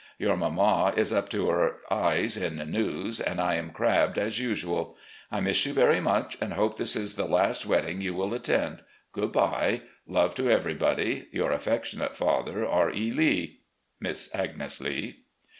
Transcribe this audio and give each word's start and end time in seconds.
Your 0.17 0.35
mamma 0.35 0.95
is 0.97 1.13
up 1.13 1.29
to 1.29 1.47
her 1.51 1.75
eyes 1.91 2.35
in 2.35 2.55
news, 2.71 3.19
and 3.19 3.39
I 3.39 3.53
am 3.57 3.69
crabbed 3.69 4.17
as 4.17 4.39
usual. 4.39 4.97
I 5.31 5.41
miss 5.41 5.63
you 5.67 5.73
very 5.73 5.99
much 5.99 6.39
and 6.41 6.53
hope 6.53 6.77
this 6.77 6.95
is 6.95 7.13
the 7.13 7.27
last 7.27 7.67
wedding 7.67 8.01
you 8.01 8.15
will 8.15 8.33
attend. 8.33 8.81
Good 9.11 9.31
bye. 9.31 9.83
Love 10.07 10.33
to 10.41 10.49
everybody." 10.49 11.27
Your 11.31 11.51
affectionate 11.51 12.15
father, 12.15 12.65
R. 12.67 12.89
E. 12.91 13.11
Lee. 13.11 13.59
"Miss 13.99 14.33
Agnes 14.33 14.81
Lee." 14.81 15.19